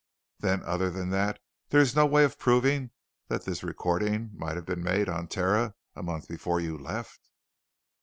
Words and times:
"Then 0.39 0.63
other 0.63 0.89
than 0.89 1.11
that 1.11 1.39
there 1.69 1.79
is 1.79 1.95
no 1.95 2.07
way 2.07 2.23
of 2.23 2.39
proving 2.39 2.89
that 3.27 3.45
this 3.45 3.63
recording 3.63 4.31
might 4.33 4.55
have 4.55 4.65
been 4.65 4.81
made 4.81 5.07
on 5.07 5.27
terra 5.27 5.75
a 5.95 6.01
month 6.01 6.27
before 6.27 6.59
you 6.59 6.75
left?" 6.75 7.21